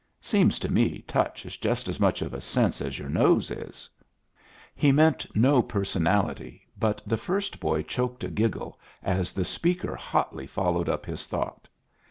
[0.23, 3.87] Seems to me touch is just as much of a sense as your nose is."
[4.73, 10.47] (He meant no personality, but the first boy choked a giggle as the speaker hotly
[10.47, 11.67] followed up his thought.)